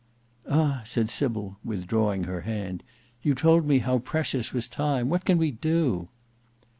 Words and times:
"Ah!" 0.49 0.81
said 0.83 1.11
Sybil, 1.11 1.57
withdrawing 1.63 2.23
her 2.23 2.41
hand, 2.41 2.81
"you 3.21 3.35
told 3.35 3.67
me 3.67 3.77
how 3.77 3.99
precious 3.99 4.51
was 4.51 4.67
time. 4.67 5.09
What 5.09 5.25
can 5.25 5.37
we 5.37 5.51
do?" 5.51 6.09